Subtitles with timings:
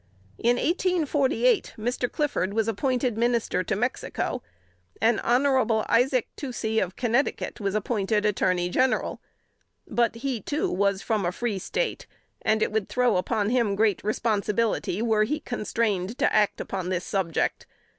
[0.39, 2.11] In 1848 Mr.
[2.11, 4.41] Clifford was appointed Minister to Mexico,
[4.99, 5.45] and Hon.
[5.87, 9.21] Isaac Toucey, of Connecticut, was appointed Attorney General.
[9.87, 12.07] But he, too, was from a free State,
[12.41, 17.05] and it would throw upon him great responsibility were he constrained to act upon this
[17.05, 17.67] subject.